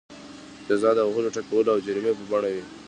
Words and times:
جزا 0.67 0.89
د 0.95 0.99
وهلو 1.07 1.33
ټکولو 1.35 1.69
او 1.73 1.83
جریمې 1.85 2.13
په 2.17 2.23
بڼه 2.29 2.49
وي. 2.53 2.63